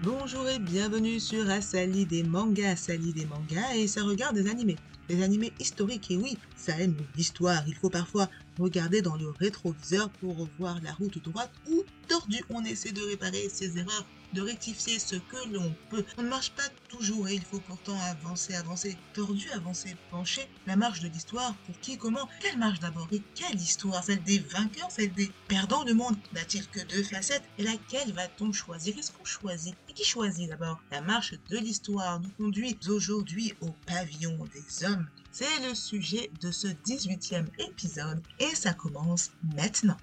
Bonjour 0.00 0.48
et 0.48 0.60
bienvenue 0.60 1.18
sur 1.18 1.50
Asali 1.50 2.06
des 2.06 2.22
mangas, 2.22 2.70
Asali 2.70 3.12
des 3.12 3.26
mangas 3.26 3.74
et 3.74 3.88
ça 3.88 4.04
regarde 4.04 4.36
des 4.36 4.48
animés. 4.48 4.76
Des 5.08 5.24
animés 5.24 5.52
historiques 5.58 6.12
et 6.12 6.16
oui, 6.16 6.38
ça 6.54 6.78
aime 6.78 6.94
l'histoire. 7.16 7.64
Il 7.66 7.74
faut 7.74 7.90
parfois 7.90 8.30
regarder 8.58 9.02
dans 9.02 9.16
le 9.16 9.28
rétroviseur 9.30 10.12
pour 10.20 10.36
revoir 10.36 10.80
la 10.82 10.92
route 10.92 11.18
droite 11.24 11.52
ou 11.68 11.82
tordue. 12.06 12.44
On 12.48 12.64
essaie 12.64 12.92
de 12.92 13.02
réparer 13.02 13.48
ses 13.48 13.76
erreurs 13.76 14.06
de 14.32 14.42
rectifier 14.42 14.98
ce 14.98 15.16
que 15.16 15.48
l'on 15.52 15.74
peut. 15.90 16.04
On 16.16 16.22
ne 16.22 16.28
marche 16.28 16.52
pas 16.52 16.68
toujours 16.88 17.28
et 17.28 17.34
il 17.34 17.44
faut 17.44 17.60
pourtant 17.60 17.98
avancer, 18.00 18.54
avancer, 18.54 18.96
tordu, 19.14 19.50
avancer, 19.50 19.96
pencher. 20.10 20.48
La 20.66 20.76
marche 20.76 21.00
de 21.00 21.08
l'histoire, 21.08 21.54
pour 21.66 21.78
qui, 21.80 21.98
comment 21.98 22.28
Quelle 22.40 22.58
marche 22.58 22.80
d'abord 22.80 23.08
et 23.12 23.22
quelle 23.34 23.60
histoire 23.60 24.02
Celle 24.04 24.22
des 24.22 24.38
vainqueurs, 24.38 24.90
celle 24.90 25.12
des 25.12 25.30
perdants 25.48 25.84
du 25.84 25.94
monde 25.94 26.16
N'a-t-il 26.32 26.66
que 26.68 26.80
deux 26.80 27.02
facettes 27.02 27.44
Et 27.58 27.62
laquelle 27.62 28.12
va-t-on 28.12 28.52
choisir 28.52 28.94
Qu'est-ce 28.94 29.12
qu'on 29.12 29.24
choisit? 29.24 29.74
Et 29.88 29.92
qui 29.92 30.04
choisit 30.04 30.48
d'abord? 30.48 30.80
La 30.90 31.00
marche 31.00 31.34
de 31.50 31.58
l'histoire 31.58 32.20
nous 32.20 32.30
conduit 32.30 32.78
aujourd'hui 32.88 33.54
au 33.60 33.70
pavillon 33.86 34.38
des 34.52 34.84
hommes. 34.84 35.08
C'est 35.32 35.68
le 35.68 35.74
sujet 35.74 36.30
de 36.40 36.50
ce 36.50 36.66
18e 36.66 37.46
épisode 37.58 38.22
et 38.38 38.54
ça 38.54 38.72
commence 38.72 39.30
maintenant. 39.54 39.96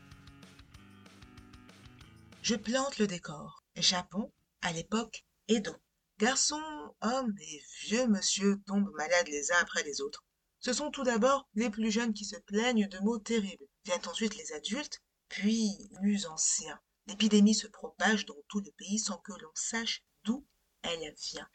Je 2.42 2.56
plante 2.56 3.00
le 3.00 3.08
décor. 3.08 3.65
Japon, 3.78 4.32
à 4.62 4.72
l'époque 4.72 5.26
Edo. 5.48 5.76
Garçons, 6.18 6.96
hommes 7.02 7.36
et 7.40 7.62
vieux 7.82 8.08
monsieur 8.08 8.62
tombent 8.66 8.92
malades 8.96 9.28
les 9.28 9.52
uns 9.52 9.58
après 9.60 9.84
les 9.84 10.00
autres. 10.00 10.26
Ce 10.60 10.72
sont 10.72 10.92
tout 10.92 11.04
d'abord 11.04 11.50
les 11.56 11.70
plus 11.70 11.92
jeunes 11.92 12.14
qui 12.14 12.26
se 12.26 12.38
plaignent 12.38 12.88
de 12.88 13.00
maux 13.00 13.20
terribles. 13.20 13.68
Viennent 13.84 14.08
ensuite 14.08 14.36
les 14.38 14.54
adultes, 14.54 15.04
puis 15.28 15.90
les 16.02 16.26
anciens. 16.26 16.80
L'épidémie 17.08 17.54
se 17.54 17.68
propage 17.68 18.26
dans 18.26 18.42
tout 18.48 18.62
le 18.62 18.72
pays 18.72 18.98
sans 18.98 19.18
que 19.18 19.34
l'on 19.34 19.52
sache 19.54 20.04
d'où 20.24 20.48
elle 20.82 21.14
vient. 21.32 21.50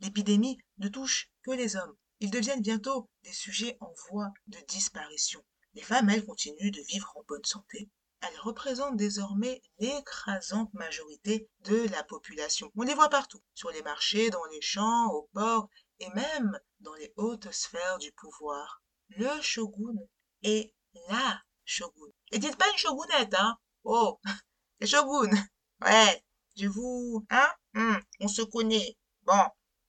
L'épidémie 0.00 0.58
ne 0.78 0.88
touche 0.88 1.30
que 1.42 1.50
les 1.50 1.76
hommes. 1.76 1.96
Ils 2.20 2.30
deviennent 2.30 2.62
bientôt 2.62 3.10
des 3.24 3.32
sujets 3.32 3.76
en 3.80 3.92
voie 4.08 4.32
de 4.46 4.58
disparition. 4.68 5.44
Les 5.74 5.82
femmes, 5.82 6.08
elles, 6.08 6.24
continuent 6.24 6.70
de 6.70 6.80
vivre 6.82 7.12
en 7.16 7.24
bonne 7.26 7.44
santé, 7.44 7.90
elles 8.26 8.40
représentent 8.40 8.96
désormais 8.96 9.62
l'écrasante 9.78 10.72
majorité 10.74 11.48
de 11.64 11.88
la 11.90 12.02
population. 12.02 12.70
On 12.76 12.82
les 12.82 12.94
voit 12.94 13.08
partout, 13.08 13.42
sur 13.54 13.70
les 13.70 13.82
marchés, 13.82 14.30
dans 14.30 14.44
les 14.46 14.60
champs, 14.60 15.08
au 15.12 15.28
port 15.32 15.68
et 16.00 16.08
même 16.10 16.58
dans 16.80 16.94
les 16.94 17.12
hautes 17.16 17.50
sphères 17.52 17.98
du 17.98 18.12
pouvoir. 18.12 18.82
Le 19.10 19.40
shogun 19.40 19.94
est 20.42 20.72
la 21.08 21.42
shogun. 21.64 22.10
Et 22.30 22.38
dites 22.38 22.56
pas 22.56 22.70
une 22.70 22.78
shogunette, 22.78 23.34
hein 23.34 23.58
Oh, 23.84 24.20
le 24.80 24.86
shogun. 24.86 25.30
Ouais, 25.82 26.24
je 26.56 26.66
vous... 26.66 27.26
Hein 27.30 27.48
hmm, 27.74 27.96
On 28.20 28.28
se 28.28 28.42
connaît. 28.42 28.96
Bon, 29.22 29.44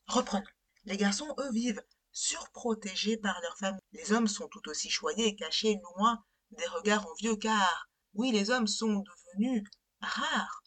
reprenons. 0.08 0.44
Les 0.86 0.98
garçons, 0.98 1.34
eux, 1.40 1.52
vivent 1.52 1.84
surprotégés 2.12 3.18
par 3.18 3.40
leur 3.42 3.58
famille. 3.58 3.82
Les 3.92 4.12
hommes 4.14 4.28
sont 4.28 4.48
tout 4.48 4.68
aussi 4.70 4.90
choyés 4.90 5.28
et 5.28 5.36
cachés 5.36 5.80
loin 5.84 6.24
des 6.52 6.66
regards 6.68 7.06
envieux 7.08 7.36
car 7.36 7.90
oui, 8.16 8.32
les 8.32 8.50
hommes 8.50 8.68
sont 8.68 9.04
devenus 9.04 9.64
rares. 10.00 10.64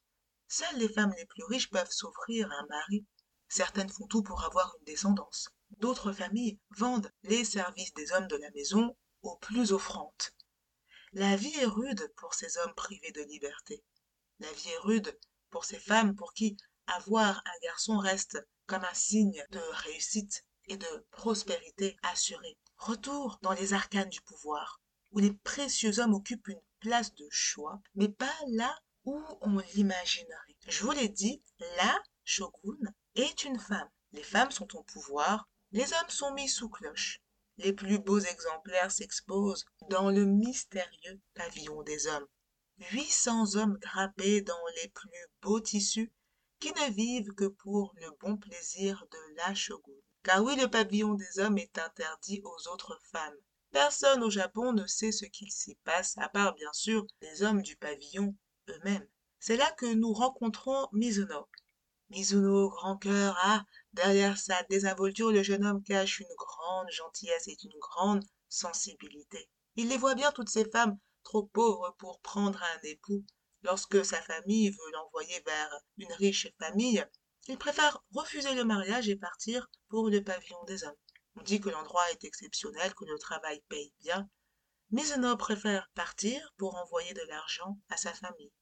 Seules 0.48 0.76
les 0.76 0.88
femmes 0.88 1.14
les 1.16 1.24
plus 1.24 1.44
riches 1.44 1.70
peuvent 1.70 1.90
s'offrir 1.90 2.50
un 2.50 2.66
mari. 2.68 3.06
Certaines 3.48 3.88
font 3.88 4.06
tout 4.06 4.22
pour 4.22 4.44
avoir 4.44 4.74
une 4.78 4.84
descendance. 4.84 5.48
D'autres 5.78 6.12
familles 6.12 6.58
vendent 6.76 7.10
les 7.22 7.44
services 7.44 7.94
des 7.94 8.12
hommes 8.12 8.26
de 8.26 8.36
la 8.36 8.50
maison 8.50 8.94
aux 9.22 9.36
plus 9.38 9.72
offrantes. 9.72 10.34
La 11.12 11.36
vie 11.36 11.54
est 11.58 11.64
rude 11.66 12.12
pour 12.16 12.34
ces 12.34 12.58
hommes 12.58 12.74
privés 12.74 13.12
de 13.12 13.22
liberté. 13.22 13.82
La 14.40 14.52
vie 14.52 14.68
est 14.68 14.78
rude 14.78 15.18
pour 15.50 15.64
ces 15.64 15.78
femmes 15.78 16.14
pour 16.14 16.34
qui 16.34 16.56
avoir 16.86 17.38
un 17.46 17.58
garçon 17.62 17.96
reste 17.96 18.38
comme 18.66 18.84
un 18.84 18.94
signe 18.94 19.42
de 19.50 19.60
réussite 19.84 20.44
et 20.66 20.76
de 20.76 21.06
prospérité 21.12 21.96
assurée. 22.02 22.58
Retour 22.76 23.38
dans 23.40 23.52
les 23.52 23.72
arcanes 23.72 24.10
du 24.10 24.20
pouvoir, 24.20 24.82
où 25.12 25.18
les 25.18 25.32
précieux 25.32 25.98
hommes 25.98 26.14
occupent 26.14 26.48
une 26.48 26.60
place 26.80 27.14
de 27.14 27.26
choix, 27.30 27.80
mais 27.94 28.08
pas 28.08 28.34
là 28.48 28.74
où 29.04 29.22
on 29.40 29.58
l'imaginerait. 29.74 30.56
Je 30.68 30.84
vous 30.84 30.92
l'ai 30.92 31.08
dit, 31.08 31.42
la 31.76 31.98
shogun 32.24 32.76
est 33.14 33.44
une 33.44 33.58
femme. 33.58 33.90
Les 34.12 34.22
femmes 34.22 34.50
sont 34.50 34.76
au 34.76 34.82
pouvoir, 34.82 35.48
les 35.72 35.92
hommes 35.92 36.10
sont 36.10 36.32
mis 36.32 36.48
sous 36.48 36.68
cloche. 36.68 37.20
Les 37.58 37.72
plus 37.72 37.98
beaux 37.98 38.20
exemplaires 38.20 38.92
s'exposent 38.92 39.64
dans 39.90 40.10
le 40.10 40.24
mystérieux 40.24 41.20
pavillon 41.34 41.82
des 41.82 42.06
hommes. 42.06 42.26
800 42.92 43.56
hommes 43.56 43.78
drapés 43.78 44.42
dans 44.42 44.66
les 44.80 44.88
plus 44.88 45.26
beaux 45.42 45.60
tissus 45.60 46.12
qui 46.60 46.72
ne 46.72 46.90
vivent 46.92 47.34
que 47.34 47.46
pour 47.46 47.92
le 47.96 48.10
bon 48.20 48.36
plaisir 48.36 49.04
de 49.10 49.36
la 49.36 49.54
shogun. 49.54 49.92
Car 50.22 50.42
oui, 50.42 50.56
le 50.56 50.68
pavillon 50.68 51.14
des 51.14 51.38
hommes 51.38 51.58
est 51.58 51.78
interdit 51.78 52.40
aux 52.44 52.68
autres 52.68 52.98
femmes. 53.10 53.38
Personne 53.70 54.22
au 54.22 54.30
Japon 54.30 54.72
ne 54.72 54.86
sait 54.86 55.12
ce 55.12 55.26
qu'il 55.26 55.50
s'y 55.52 55.76
passe, 55.84 56.16
à 56.16 56.28
part 56.28 56.54
bien 56.54 56.72
sûr 56.72 57.06
les 57.20 57.42
hommes 57.42 57.62
du 57.62 57.76
pavillon 57.76 58.34
eux-mêmes. 58.68 59.06
C'est 59.38 59.56
là 59.56 59.70
que 59.72 59.92
nous 59.92 60.12
rencontrons 60.12 60.88
Mizuno. 60.92 61.48
Mizuno, 62.10 62.70
grand 62.70 62.96
cœur, 62.96 63.36
ah, 63.42 63.64
derrière 63.92 64.38
sa 64.38 64.62
désinvolture, 64.64 65.30
le 65.30 65.42
jeune 65.42 65.66
homme 65.66 65.82
cache 65.82 66.20
une 66.20 66.34
grande 66.36 66.90
gentillesse 66.90 67.48
et 67.48 67.56
une 67.62 67.78
grande 67.78 68.24
sensibilité. 68.48 69.50
Il 69.76 69.88
les 69.88 69.98
voit 69.98 70.14
bien 70.14 70.32
toutes 70.32 70.48
ces 70.48 70.68
femmes 70.70 70.98
trop 71.22 71.44
pauvres 71.44 71.94
pour 71.98 72.20
prendre 72.20 72.62
un 72.62 72.78
époux. 72.84 73.24
Lorsque 73.62 74.04
sa 74.04 74.20
famille 74.22 74.70
veut 74.70 74.92
l'envoyer 74.94 75.42
vers 75.44 75.80
une 75.98 76.12
riche 76.14 76.48
famille, 76.58 77.04
il 77.48 77.58
préfère 77.58 78.02
refuser 78.14 78.54
le 78.54 78.64
mariage 78.64 79.08
et 79.08 79.16
partir 79.16 79.68
pour 79.88 80.08
le 80.08 80.24
pavillon 80.24 80.64
des 80.66 80.84
hommes. 80.84 80.96
On 81.40 81.44
dit 81.44 81.60
que 81.60 81.70
l'endroit 81.70 82.10
est 82.10 82.24
exceptionnel, 82.24 82.94
que 82.94 83.04
le 83.04 83.16
travail 83.16 83.62
paye 83.68 83.94
bien. 84.00 84.28
Homme 84.92 85.38
préfère 85.38 85.88
partir 85.94 86.52
pour 86.56 86.74
envoyer 86.74 87.14
de 87.14 87.22
l'argent 87.28 87.78
à 87.88 87.96
sa 87.96 88.12
famille. 88.12 88.52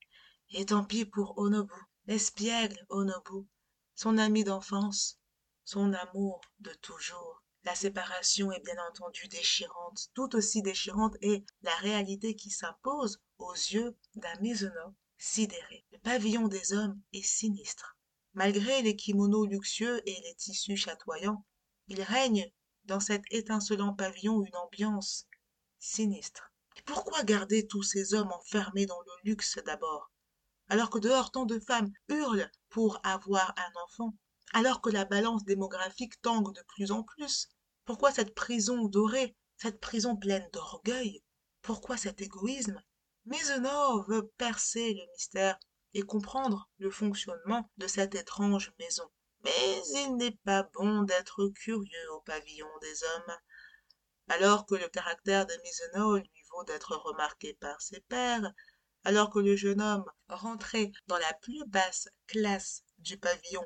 Et 0.51 0.67
tant 0.67 0.85
pis 0.85 1.07
pour 1.07 1.39
Onobu, 1.39 1.73
l'espiègle 2.05 2.85
Onobu, 2.91 3.49
son 3.95 4.19
ami 4.19 4.45
d'enfance, 4.45 5.19
son 5.65 5.95
amour 5.95 6.43
de 6.61 6.73
toujours. 6.75 7.43
La 7.65 7.75
séparation 7.75 8.53
est 8.53 8.63
bien 8.63 8.77
entendu 8.91 9.27
déchirante, 9.29 10.11
tout 10.15 10.37
aussi 10.37 10.61
déchirante 10.61 11.17
est 11.23 11.47
la 11.63 11.75
réalité 11.77 12.37
qui 12.37 12.51
s'impose 12.51 13.23
aux 13.39 13.55
yeux 13.55 13.97
d'un 14.17 14.39
Mizuno 14.41 14.95
sidéré. 15.17 15.87
Le 15.93 15.99
pavillon 15.99 16.47
des 16.47 16.75
hommes 16.75 17.01
est 17.15 17.27
sinistre. 17.27 17.97
Malgré 18.35 18.83
les 18.83 18.97
kimonos 18.97 19.47
luxueux 19.47 20.03
et 20.07 20.21
les 20.21 20.35
tissus 20.35 20.77
chatoyants, 20.77 21.45
il 21.89 22.03
règne 22.03 22.53
dans 22.87 23.01
cet 23.01 23.23
étincelant 23.31 23.95
pavillon 23.95 24.45
une 24.45 24.57
ambiance 24.57 25.27
sinistre. 25.79 26.53
pourquoi 26.85 27.25
garder 27.25 27.67
tous 27.67 27.83
ces 27.83 28.15
hommes 28.15 28.31
enfermés 28.33 28.87
dans 28.87 29.01
le 29.01 29.31
luxe 29.31 29.59
d'abord? 29.67 30.11
Alors 30.69 30.91
que 30.91 30.99
dehors 30.99 31.31
tant 31.31 31.47
de 31.47 31.59
femmes 31.59 31.93
hurlent 32.09 32.51
pour 32.69 33.01
avoir 33.03 33.55
un 33.57 33.81
enfant, 33.85 34.15
alors 34.53 34.81
que 34.81 34.91
la 34.91 35.05
balance 35.05 35.45
démographique 35.45 36.21
tangue 36.23 36.55
de 36.55 36.63
plus 36.69 36.93
en 36.93 37.03
plus 37.03 37.49
Pourquoi 37.85 38.13
cette 38.13 38.35
prison 38.35 38.87
dorée, 38.87 39.37
cette 39.57 39.81
prison 39.81 40.17
pleine 40.17 40.49
d'orgueil 40.53 41.23
Pourquoi 41.63 41.97
cet 41.97 42.21
égoïsme? 42.21 42.81
Mizuno 43.25 44.05
veut 44.05 44.29
percer 44.39 44.95
le 44.95 45.03
mystère 45.13 45.59
et 45.95 46.03
comprendre 46.03 46.71
le 46.79 46.91
fonctionnement 46.91 47.69
de 47.79 47.89
cette 47.89 48.15
étrange 48.15 48.73
maison 48.79 49.11
mais 49.43 49.83
il 49.95 50.17
n'est 50.17 50.39
pas 50.45 50.65
bon 50.75 51.03
d'être 51.03 51.49
curieux 51.49 52.11
au 52.13 52.21
pavillon 52.21 52.69
des 52.81 53.05
hommes. 53.05 53.37
Alors 54.29 54.67
que 54.67 54.75
le 54.75 54.89
caractère 54.89 55.47
de 55.47 55.55
Mizuno 55.63 56.17
lui 56.17 56.43
vaut 56.51 56.65
d'être 56.65 56.97
remarqué 56.97 57.55
par 57.55 57.81
ses 57.81 58.01
pairs, 58.01 58.53
alors 59.05 59.31
que 59.31 59.39
le 59.39 59.55
jeune 59.55 59.81
homme, 59.81 60.05
rentré 60.29 60.91
dans 61.07 61.19
la 61.19 61.33
plus 61.35 61.65
basse 61.67 62.09
classe 62.27 62.83
du 62.99 63.19
pavillon, 63.19 63.65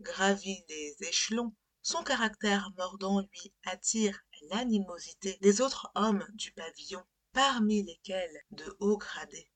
gravit 0.00 0.64
les 0.68 0.96
échelons, 1.00 1.54
son 1.82 2.02
caractère 2.02 2.70
mordant 2.76 3.20
lui 3.20 3.54
attire 3.64 4.20
l'animosité 4.50 5.38
des 5.40 5.60
autres 5.60 5.90
hommes 5.94 6.26
du 6.34 6.52
pavillon, 6.52 7.04
parmi 7.32 7.82
lesquels 7.84 8.42
de 8.50 8.76
hauts 8.80 8.98
gradés. 8.98 9.48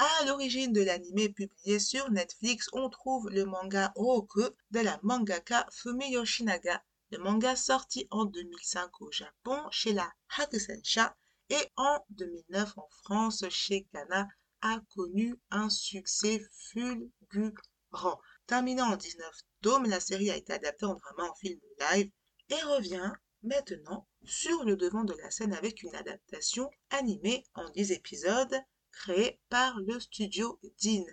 À 0.00 0.24
l'origine 0.24 0.72
de 0.72 0.82
l'anime 0.82 1.32
publié 1.32 1.78
sur 1.78 2.10
Netflix, 2.10 2.68
on 2.72 2.90
trouve 2.90 3.30
le 3.30 3.44
manga 3.44 3.92
Roku 3.94 4.42
de 4.72 4.80
la 4.80 4.98
mangaka 5.04 5.68
Fumi 5.70 6.10
Yoshinaga. 6.10 6.82
Le 7.12 7.18
manga 7.18 7.54
sorti 7.54 8.08
en 8.10 8.24
2005 8.24 9.00
au 9.02 9.12
Japon 9.12 9.62
chez 9.70 9.92
la 9.92 10.12
Hakusensha 10.36 11.16
et 11.48 11.70
en 11.76 12.04
2009 12.10 12.76
en 12.76 12.88
France 13.04 13.48
chez 13.50 13.84
Kana 13.92 14.26
a 14.62 14.80
connu 14.96 15.38
un 15.52 15.70
succès 15.70 16.42
fulgurant. 16.50 18.20
Terminant 18.48 18.94
en 18.94 18.96
19 18.96 19.32
tomes, 19.60 19.86
la 19.88 20.00
série 20.00 20.32
a 20.32 20.36
été 20.36 20.54
adaptée 20.54 20.86
en 20.86 20.94
drama 20.94 21.30
en 21.30 21.34
film 21.36 21.60
live 21.92 22.10
et 22.48 22.62
revient 22.62 23.12
maintenant 23.44 24.08
sur 24.24 24.64
le 24.64 24.74
devant 24.76 25.04
de 25.04 25.14
la 25.22 25.30
scène 25.30 25.52
avec 25.52 25.84
une 25.84 25.94
adaptation 25.94 26.68
animée 26.90 27.44
en 27.54 27.70
10 27.70 27.92
épisodes 27.92 28.60
créé 29.00 29.40
par 29.48 29.78
le 29.80 30.00
studio 30.00 30.58
Dean. 30.82 31.04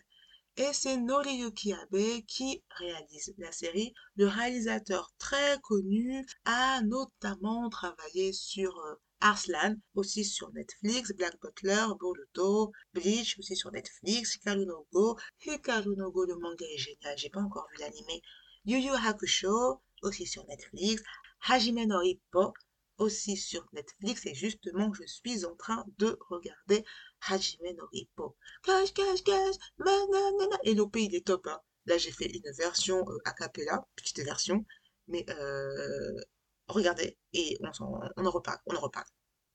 Et 0.58 0.74
c'est 0.74 0.98
Noriyuki 0.98 1.74
Abe 1.74 2.26
qui 2.28 2.64
réalise 2.78 3.34
la 3.38 3.52
série. 3.52 3.94
Le 4.16 4.28
réalisateur 4.28 5.14
très 5.18 5.60
connu 5.62 6.26
a 6.46 6.82
notamment 6.82 7.70
travaillé 7.70 8.34
sur 8.34 8.78
euh, 8.80 8.96
Arslan, 9.22 9.76
aussi 9.96 10.26
sur 10.26 10.52
Netflix, 10.52 11.14
Black 11.14 11.40
Butler, 11.42 11.86
Boruto, 12.00 12.72
Bleach, 12.94 13.38
aussi 13.40 13.56
sur 13.56 13.72
Netflix, 13.72 14.36
Hikaru 14.36 14.66
no 14.66 14.88
Go. 14.92 15.18
Hikaru 15.46 15.96
no 15.96 16.12
Go, 16.12 16.26
le 16.26 16.36
manga 16.36 16.66
est 16.66 16.78
génial, 16.78 17.18
j'ai 17.18 17.30
pas 17.30 17.40
encore 17.40 17.68
vu 17.72 17.78
l'animé. 17.80 18.22
Yu 18.66 18.78
Yu 18.78 18.92
Hakusho, 18.92 19.82
aussi 20.02 20.26
sur 20.26 20.46
Netflix. 20.48 21.02
Hajime 21.48 21.86
no 21.86 22.02
Ippo, 22.02 22.54
aussi 22.98 23.38
sur 23.38 23.66
Netflix. 23.74 24.26
Et 24.26 24.34
justement, 24.36 24.94
je 24.94 25.06
suis 25.06 25.46
en 25.46 25.56
train 25.56 25.86
de 25.98 26.18
regarder 26.30 26.84
Hajime 27.22 27.76
no 27.78 27.88
Ippo. 27.94 28.36
Cache, 28.64 28.94
cache, 28.94 29.24
cache, 29.24 29.58
manana. 29.78 30.58
Et 30.64 30.74
l'OP, 30.74 30.96
il 30.98 31.16
est 31.16 31.26
top. 31.26 31.48
Hein. 31.48 31.60
Là, 31.86 31.98
j'ai 31.98 32.12
fait 32.12 32.30
une 32.30 32.52
version 32.54 33.06
euh, 33.08 33.18
a 33.26 33.34
cappella, 33.34 33.86
petite 33.96 34.20
version. 34.22 34.66
Mais 35.08 35.26
euh, 35.30 36.20
regardez 36.68 37.18
et 37.34 37.58
on, 37.62 38.26
en, 38.26 38.32
reparle, 38.32 38.60
on 38.68 38.76
en 38.76 38.80
reparle. 38.80 39.08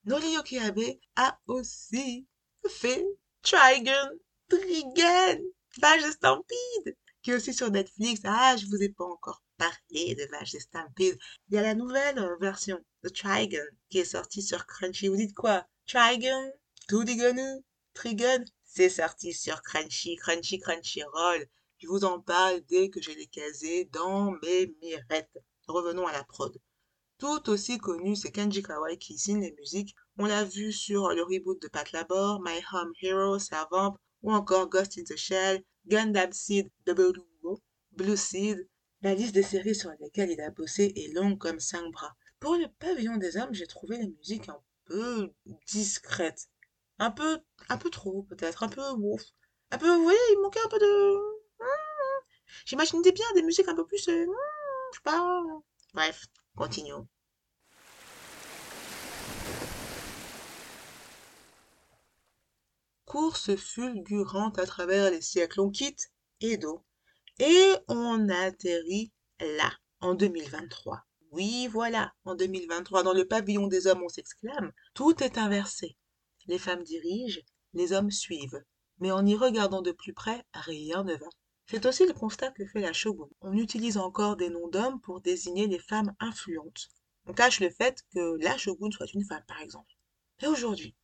Noriyuki 0.05 0.59
Abe 0.59 0.99
a 1.17 1.39
aussi 1.47 2.27
fait 2.69 3.05
Trigun, 3.43 4.11
Trigun, 4.49 5.39
Vage 5.81 6.11
Stampede, 6.11 6.97
qui 7.23 7.31
est 7.31 7.35
aussi 7.35 7.55
sur 7.55 7.71
Netflix. 7.71 8.21
Ah, 8.25 8.57
je 8.57 8.67
vous 8.67 8.83
ai 8.83 8.89
pas 8.89 9.05
encore 9.05 9.43
parlé 9.57 10.15
de 10.15 10.29
Vage 10.31 10.57
Stampede. 10.59 11.19
Il 11.49 11.55
y 11.55 11.59
a 11.59 11.63
la 11.63 11.75
nouvelle 11.75 12.19
euh, 12.19 12.37
version 12.41 12.79
de 13.03 13.09
Trigun 13.09 13.65
qui 13.89 13.99
est 13.99 14.05
sortie 14.05 14.43
sur 14.43 14.67
Crunchy. 14.67 15.09
Vous 15.09 15.17
dites 15.17 15.35
quoi? 15.35 15.67
Trigun 15.87 16.51
Tudigunu 16.89 17.65
Trigun 17.95 18.45
C'est 18.63 18.89
sorti 18.89 19.33
sur 19.33 19.61
Crunchy, 19.63 20.15
Crunchy, 20.15 20.61
Crunchyroll. 20.61 21.45
Je 21.79 21.89
vous 21.89 22.05
en 22.05 22.21
parle 22.21 22.61
dès 22.69 22.91
que 22.91 23.03
je 23.03 23.11
l'ai 23.11 23.27
casé 23.27 23.87
dans 23.87 24.31
mes 24.41 24.73
mirettes. 24.81 25.37
Revenons 25.67 26.07
à 26.07 26.13
la 26.13 26.23
prod. 26.23 26.57
Tout 27.19 27.51
aussi 27.51 27.79
connu, 27.79 28.15
c'est 28.15 28.31
Kenji 28.31 28.63
Kawai 28.63 28.99
qui 28.99 29.19
signe 29.19 29.41
les 29.41 29.53
musiques. 29.59 29.97
On 30.17 30.27
l'a 30.27 30.45
vu 30.45 30.71
sur 30.71 31.09
le 31.09 31.25
reboot 31.25 31.61
de 31.61 31.67
Pat 31.67 31.91
Labor, 31.91 32.41
My 32.41 32.61
Home 32.73 32.93
Hero, 33.03 33.41
Servamp, 33.41 33.97
ou 34.23 34.33
encore 34.33 34.69
Ghost 34.69 34.97
in 34.97 35.03
the 35.03 35.17
Shell, 35.17 35.65
Gundam 35.89 36.31
Seed, 36.31 36.71
Double 36.87 37.15
Blue 37.91 38.17
Seed. 38.17 38.69
La 39.03 39.17
liste 39.17 39.35
des 39.35 39.43
séries 39.43 39.75
sur 39.75 39.91
lesquelles 39.99 40.31
il 40.31 40.41
a 40.41 40.51
bossé 40.51 40.93
est 40.95 41.13
longue 41.13 41.39
comme 41.39 41.59
cinq 41.59 41.91
bras. 41.91 42.15
Pour 42.39 42.55
le 42.55 42.69
pavillon 42.79 43.17
des 43.17 43.37
hommes, 43.39 43.55
j'ai 43.55 43.67
trouvé 43.67 43.99
les 43.99 44.07
musiques 44.07 44.49
un 44.49 44.61
peu 44.85 45.33
discrètes. 45.67 46.49
Un 46.99 47.11
peu, 47.11 47.41
un 47.69 47.77
peu 47.77 47.91
trop, 47.91 48.23
peut-être, 48.25 48.63
un 48.63 48.69
peu 48.69 48.83
ouf. 48.99 49.23
Un 49.71 49.79
peu, 49.79 49.95
vous 49.95 50.03
voyez, 50.03 50.19
il 50.33 50.41
manquait 50.43 50.61
un 50.65 50.69
peu 50.69 50.79
de... 50.79 51.37
J'imaginais 52.65 53.13
bien 53.13 53.27
des 53.35 53.43
musiques 53.43 53.69
un 53.69 53.75
peu 53.75 53.87
plus... 53.87 54.09
Euh, 54.09 54.27
je 54.93 54.97
sais 54.97 55.03
pas... 55.03 55.43
Bref, 55.95 56.27
continuons. 56.57 57.07
Course 63.05 63.57
fulgurante 63.57 64.59
à 64.59 64.67
travers 64.67 65.11
les 65.11 65.23
siècles. 65.23 65.61
On 65.61 65.71
quitte 65.71 66.11
Edo 66.41 66.85
et 67.39 67.75
on 67.89 68.29
atterrit 68.29 69.13
là, 69.41 69.71
en 70.01 70.15
2023. 70.15 71.03
Oui, 71.31 71.69
voilà, 71.69 72.15
en 72.25 72.35
2023, 72.35 73.03
dans 73.03 73.13
le 73.13 73.27
pavillon 73.27 73.67
des 73.67 73.87
hommes, 73.87 74.03
on 74.03 74.09
s'exclame. 74.09 74.73
Tout 74.95 75.23
est 75.23 75.39
inversé. 75.39 75.97
Les 76.49 76.59
femmes 76.59 76.85
dirigent, 76.85 77.41
les 77.75 77.93
hommes 77.93 78.11
suivent. 78.11 78.63
Mais 78.99 79.11
en 79.11 79.27
y 79.27 79.35
regardant 79.35 79.83
de 79.83 79.93
plus 79.93 80.13
près, 80.13 80.45
rien 80.55 81.05
ne 81.05 81.15
va. 81.15 81.27
C'est 81.69 81.85
aussi 81.85 82.07
le 82.07 82.13
constat 82.13 82.53
que 82.53 82.65
fait 82.67 82.81
la 82.81 82.93
Shogun. 82.93 83.29
On 83.41 83.53
utilise 83.53 83.99
encore 83.99 84.37
des 84.37 84.51
noms 84.51 84.69
d'hommes 84.69 85.01
pour 85.01 85.21
désigner 85.21 85.67
les 85.67 85.81
femmes 85.81 86.15
influentes. 86.21 86.89
On 87.27 87.33
cache 87.33 87.59
le 87.59 87.71
fait 87.71 88.05
que 88.15 88.37
la 88.41 88.57
Shogun 88.57 88.91
soit 88.93 89.13
une 89.13 89.25
femme, 89.25 89.43
par 89.49 89.61
exemple. 89.61 89.93
Et 90.41 90.47
aujourd'hui, 90.47 90.95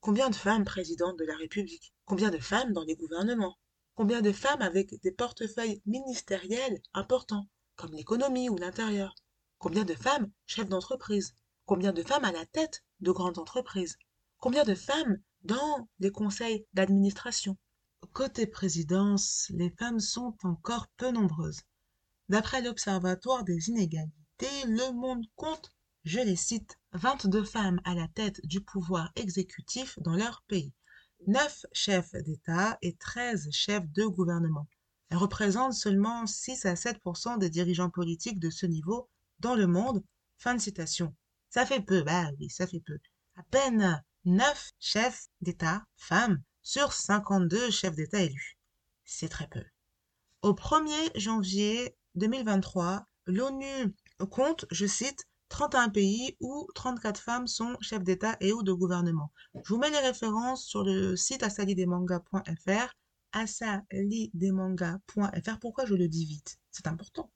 combien 0.00 0.30
de 0.30 0.36
femmes 0.36 0.64
présidentes 0.64 1.18
de 1.18 1.24
la 1.24 1.36
République? 1.36 1.92
Combien 2.04 2.30
de 2.30 2.38
femmes 2.38 2.72
dans 2.72 2.84
les 2.84 2.94
gouvernements? 2.94 3.58
Combien 3.96 4.22
de 4.22 4.30
femmes 4.30 4.62
avec 4.62 5.00
des 5.02 5.12
portefeuilles 5.12 5.82
ministériels 5.84 6.80
importants, 6.94 7.48
comme 7.74 7.92
l'économie 7.92 8.48
ou 8.48 8.56
l'intérieur? 8.56 9.16
Combien 9.58 9.84
de 9.84 9.94
femmes 9.94 10.30
chefs 10.46 10.68
d'entreprise? 10.68 11.34
Combien 11.66 11.92
de 11.92 12.02
femmes 12.02 12.24
à 12.24 12.32
la 12.32 12.46
tête 12.46 12.84
de 13.00 13.10
grandes 13.10 13.38
entreprises? 13.38 13.98
Combien 14.42 14.64
de 14.64 14.74
femmes 14.74 15.18
dans 15.44 15.88
les 16.00 16.10
conseils 16.10 16.66
d'administration? 16.74 17.56
Côté 18.12 18.44
présidence, 18.44 19.46
les 19.54 19.70
femmes 19.70 20.00
sont 20.00 20.36
encore 20.42 20.88
peu 20.96 21.12
nombreuses. 21.12 21.60
D'après 22.28 22.60
l'Observatoire 22.60 23.44
des 23.44 23.68
inégalités, 23.68 24.66
le 24.66 24.90
monde 24.94 25.24
compte, 25.36 25.70
je 26.02 26.18
les 26.18 26.34
cite, 26.34 26.76
22 26.94 27.44
femmes 27.44 27.80
à 27.84 27.94
la 27.94 28.08
tête 28.08 28.44
du 28.44 28.60
pouvoir 28.60 29.12
exécutif 29.14 29.96
dans 30.00 30.16
leur 30.16 30.42
pays, 30.48 30.72
9 31.28 31.66
chefs 31.72 32.12
d'État 32.24 32.78
et 32.82 32.96
13 32.96 33.48
chefs 33.52 33.88
de 33.92 34.06
gouvernement. 34.06 34.66
Elles 35.10 35.18
représentent 35.18 35.74
seulement 35.74 36.26
6 36.26 36.66
à 36.66 36.74
7% 36.74 37.38
des 37.38 37.48
dirigeants 37.48 37.90
politiques 37.90 38.40
de 38.40 38.50
ce 38.50 38.66
niveau 38.66 39.08
dans 39.38 39.54
le 39.54 39.68
monde. 39.68 40.02
Fin 40.36 40.56
de 40.56 40.60
citation. 40.60 41.14
Ça 41.48 41.64
fait 41.64 41.80
peu, 41.80 42.02
bah 42.02 42.28
oui, 42.40 42.50
ça 42.50 42.66
fait 42.66 42.82
peu. 42.84 42.98
À 43.36 43.44
peine 43.44 44.02
9 44.24 44.72
chefs 44.78 45.26
d'État, 45.40 45.84
femmes, 45.96 46.40
sur 46.62 46.92
52 46.92 47.70
chefs 47.70 47.96
d'État 47.96 48.22
élus. 48.22 48.56
C'est 49.04 49.28
très 49.28 49.48
peu. 49.48 49.64
Au 50.42 50.52
1er 50.52 51.18
janvier 51.18 51.96
2023, 52.14 53.04
l'ONU 53.26 53.92
compte, 54.30 54.64
je 54.70 54.86
cite, 54.86 55.26
31 55.48 55.88
pays 55.90 56.36
où 56.40 56.68
34 56.74 57.20
femmes 57.20 57.46
sont 57.46 57.76
chefs 57.80 58.04
d'État 58.04 58.36
et 58.40 58.52
ou 58.52 58.62
de 58.62 58.72
gouvernement. 58.72 59.32
Je 59.64 59.74
vous 59.74 59.78
mets 59.78 59.90
les 59.90 59.98
références 59.98 60.64
sur 60.64 60.84
le 60.84 61.16
site 61.16 61.42
asalidemanga.fr, 61.42 62.94
asalidemanga.fr. 63.32 65.58
Pourquoi 65.60 65.84
je 65.84 65.94
le 65.94 66.08
dis 66.08 66.26
vite? 66.26 66.58
C'est 66.70 66.86
important. 66.86 67.30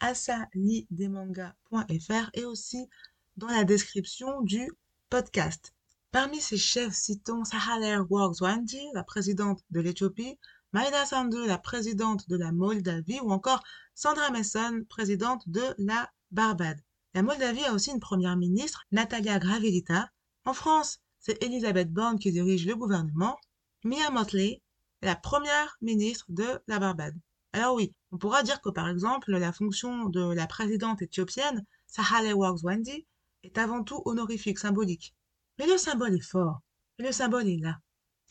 asalidemanga.fr 0.00 2.30
et 2.34 2.44
aussi 2.44 2.88
dans 3.36 3.48
la 3.48 3.64
description 3.64 4.42
du 4.42 4.70
podcast. 5.10 5.73
Parmi 6.14 6.40
ces 6.40 6.56
chefs, 6.56 6.94
citons 6.94 7.42
Sahaler 7.42 7.98
Worgzwandi, 8.08 8.78
la 8.92 9.02
présidente 9.02 9.64
de 9.70 9.80
l'Éthiopie, 9.80 10.38
Maïda 10.72 11.04
Sandu, 11.06 11.44
la 11.44 11.58
présidente 11.58 12.28
de 12.28 12.36
la 12.36 12.52
Moldavie, 12.52 13.18
ou 13.18 13.32
encore 13.32 13.64
Sandra 13.96 14.30
Messon, 14.30 14.84
présidente 14.88 15.42
de 15.48 15.74
la 15.76 16.08
Barbade. 16.30 16.80
La 17.14 17.24
Moldavie 17.24 17.64
a 17.64 17.72
aussi 17.72 17.90
une 17.90 17.98
première 17.98 18.36
ministre, 18.36 18.84
Natalia 18.92 19.40
Gravilita. 19.40 20.08
En 20.44 20.54
France, 20.54 21.00
c'est 21.18 21.42
Elisabeth 21.42 21.92
Borne 21.92 22.20
qui 22.20 22.30
dirige 22.30 22.64
le 22.64 22.76
gouvernement. 22.76 23.36
Mia 23.82 24.08
Motley 24.10 24.62
la 25.02 25.16
première 25.16 25.76
ministre 25.80 26.26
de 26.28 26.60
la 26.68 26.78
Barbade. 26.78 27.18
Alors 27.52 27.74
oui, 27.74 27.92
on 28.12 28.18
pourra 28.18 28.44
dire 28.44 28.60
que 28.60 28.70
par 28.70 28.88
exemple, 28.88 29.32
la 29.32 29.52
fonction 29.52 30.08
de 30.10 30.32
la 30.32 30.46
présidente 30.46 31.02
éthiopienne, 31.02 31.66
Sahle 31.88 32.32
Worgzwandi, 32.34 33.04
est 33.42 33.58
avant 33.58 33.82
tout 33.82 34.00
honorifique, 34.04 34.60
symbolique. 34.60 35.12
Mais 35.58 35.66
le 35.66 35.78
symbole 35.78 36.14
est 36.14 36.20
fort, 36.20 36.60
le 36.98 37.12
symbole 37.12 37.48
est 37.48 37.58
là. 37.58 37.78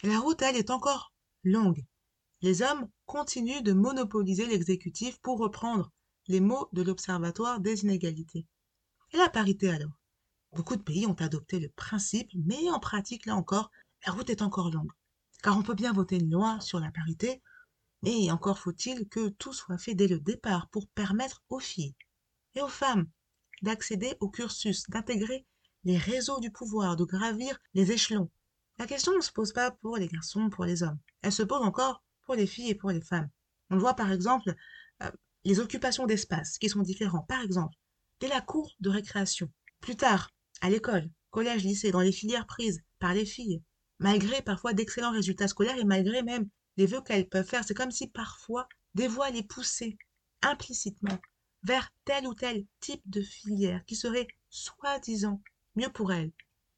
La 0.04 0.20
route, 0.20 0.42
elle, 0.42 0.58
est 0.58 0.70
encore 0.70 1.14
longue. 1.44 1.84
Les 2.42 2.62
hommes 2.62 2.90
continuent 3.06 3.62
de 3.62 3.74
monopoliser 3.74 4.46
l'exécutif 4.46 5.20
pour 5.22 5.40
reprendre 5.40 5.92
les 6.28 6.42
mots 6.42 6.70
de 6.74 6.82
l'Observatoire 6.82 7.60
des 7.60 7.84
inégalités. 7.84 8.46
Et 9.12 9.18
la 9.18 9.30
parité 9.30 9.70
alors? 9.70 10.00
Beaucoup 10.54 10.76
de 10.76 10.82
pays 10.82 11.08
ont 11.08 11.14
adopté 11.14 11.60
le 11.60 11.70
principe, 11.70 12.30
mais 12.36 12.70
en 12.70 12.80
pratique, 12.80 13.26
là 13.26 13.36
encore, 13.36 13.72
la 14.06 14.12
route 14.12 14.30
est 14.30 14.42
encore 14.42 14.72
longue. 14.72 14.92
Car 15.42 15.58
on 15.58 15.64
peut 15.64 15.74
bien 15.74 15.94
voter 15.94 16.18
une 16.18 16.32
loi 16.32 16.60
sur 16.60 16.80
la 16.80 16.92
parité, 16.92 17.42
mais 18.02 18.30
encore 18.32 18.60
faut-il 18.60 19.08
que 19.08 19.30
tout 19.30 19.54
soit 19.54 19.78
fait 19.78 19.96
dès 19.96 20.08
le 20.08 20.20
départ 20.20 20.68
pour 20.70 20.88
permettre 20.90 21.42
aux 21.50 21.60
filles 21.60 21.96
et 22.56 22.62
aux 22.62 22.68
femmes 22.68 23.08
d'accéder 23.62 24.16
au 24.20 24.30
cursus, 24.30 24.90
d'intégrer 24.90 25.46
les 25.84 25.98
réseaux 25.98 26.40
du 26.40 26.52
pouvoir, 26.52 26.96
de 26.96 27.06
gravir 27.06 27.58
les 27.74 27.92
échelons. 27.92 28.30
La 28.80 28.88
question 28.88 29.16
ne 29.16 29.22
se 29.22 29.32
pose 29.32 29.54
pas 29.54 29.72
pour 29.72 29.98
les 29.98 30.08
garçons, 30.08 30.50
pour 30.50 30.66
les 30.66 30.84
hommes. 30.84 31.00
Elle 31.22 31.32
se 31.32 31.44
pose 31.44 31.62
encore 31.62 32.04
pour 32.26 32.36
les 32.36 32.48
filles 32.48 32.70
et 32.70 32.76
pour 32.76 32.92
les 32.92 33.02
femmes. 33.02 33.30
On 33.70 33.78
voit 33.78 33.94
par 33.94 34.12
exemple 34.12 34.54
euh, 35.04 35.12
les 35.44 35.60
occupations 35.60 36.06
d'espace 36.06 36.58
qui 36.58 36.70
sont 36.70 36.82
différents. 36.82 37.24
Par 37.24 37.42
exemple, 37.42 37.76
dès 38.20 38.28
la 38.28 38.42
cour 38.42 38.72
de 38.80 38.90
récréation, 38.90 39.52
plus 39.80 39.96
tard, 39.96 40.32
à 40.62 40.70
l'école, 40.70 41.10
collège, 41.30 41.64
lycée, 41.64 41.92
dans 41.92 42.00
les 42.00 42.12
filières 42.12 42.48
prises 42.48 42.82
par 43.00 43.14
les 43.14 43.26
filles, 43.26 43.62
malgré 44.00 44.42
parfois 44.42 44.74
d'excellents 44.74 45.12
résultats 45.12 45.48
scolaires 45.48 45.78
et 45.78 45.86
malgré 45.86 46.24
même 46.24 46.50
les 46.78 46.86
vœux 46.86 47.02
qu'elles 47.02 47.28
peuvent 47.28 47.48
faire, 47.48 47.64
c'est 47.64 47.74
comme 47.74 47.92
si 47.92 48.08
parfois 48.08 48.68
des 48.96 49.08
voix 49.08 49.30
les 49.30 49.44
poussaient 49.44 49.98
implicitement 50.42 51.20
vers 51.64 51.90
tel 52.06 52.28
ou 52.28 52.34
tel 52.34 52.66
type 52.80 53.02
de 53.06 53.22
filière 53.22 53.84
qui 53.86 53.96
serait 53.96 54.28
soi-disant 54.50 55.42
mieux 55.76 55.90
pour 55.90 56.12
elle. 56.12 56.32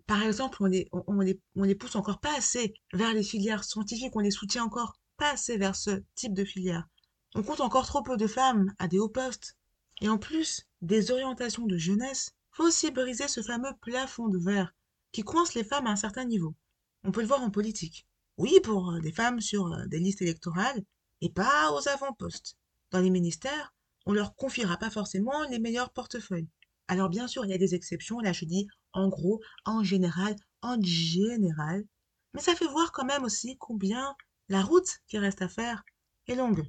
par 0.07 0.21
exemple, 0.21 0.57
on 0.61 0.67
les, 0.67 1.39
les 1.55 1.75
pousse 1.75 1.95
encore 1.95 2.19
pas 2.19 2.35
assez 2.37 2.73
vers 2.93 3.13
les 3.13 3.23
filières 3.23 3.63
scientifiques, 3.63 4.15
on 4.15 4.19
les 4.19 4.31
soutient 4.31 4.63
encore 4.63 4.93
pas 5.17 5.31
assez 5.31 5.57
vers 5.57 5.75
ce 5.75 6.03
type 6.15 6.33
de 6.33 6.45
filière. 6.45 6.87
On 7.33 7.43
compte 7.43 7.61
encore 7.61 7.85
trop 7.85 8.01
peu 8.01 8.17
de 8.17 8.27
femmes 8.27 8.73
à 8.79 8.87
des 8.87 8.99
hauts 8.99 9.09
postes. 9.09 9.57
Et 10.01 10.09
en 10.09 10.17
plus 10.17 10.67
des 10.81 11.11
orientations 11.11 11.65
de 11.65 11.77
jeunesse, 11.77 12.31
faut 12.51 12.63
aussi 12.63 12.91
briser 12.91 13.27
ce 13.27 13.41
fameux 13.41 13.73
plafond 13.81 14.27
de 14.27 14.37
verre 14.37 14.73
qui 15.11 15.23
coince 15.23 15.53
les 15.53 15.63
femmes 15.63 15.87
à 15.87 15.91
un 15.91 15.95
certain 15.95 16.25
niveau. 16.25 16.55
On 17.03 17.11
peut 17.11 17.21
le 17.21 17.27
voir 17.27 17.41
en 17.41 17.49
politique. 17.49 18.05
Oui, 18.37 18.59
pour 18.63 18.91
euh, 18.91 18.99
des 18.99 19.11
femmes 19.11 19.39
sur 19.39 19.67
euh, 19.67 19.85
des 19.87 19.99
listes 19.99 20.21
électorales, 20.21 20.83
et 21.21 21.29
pas 21.29 21.71
aux 21.71 21.87
avant-postes. 21.87 22.57
Dans 22.91 22.99
les 22.99 23.09
ministères, 23.09 23.73
on 24.05 24.13
leur 24.13 24.35
confiera 24.35 24.77
pas 24.77 24.89
forcément 24.89 25.43
les 25.49 25.59
meilleurs 25.59 25.91
portefeuilles. 25.91 26.49
Alors 26.87 27.09
bien 27.09 27.27
sûr, 27.27 27.45
il 27.45 27.51
y 27.51 27.53
a 27.53 27.57
des 27.57 27.75
exceptions, 27.75 28.19
là 28.19 28.31
je 28.33 28.45
dis 28.45 28.67
en 28.95 29.09
gros, 29.09 29.41
en 29.65 29.83
général, 29.83 30.35
en 30.61 30.81
général, 30.81 31.85
mais 32.33 32.41
ça 32.41 32.55
fait 32.55 32.67
voir 32.67 32.91
quand 32.91 33.05
même 33.05 33.23
aussi 33.23 33.57
combien 33.57 34.15
la 34.49 34.63
route 34.63 34.89
qui 35.07 35.17
reste 35.17 35.41
à 35.41 35.49
faire 35.49 35.83
est 36.27 36.35
longue. 36.35 36.63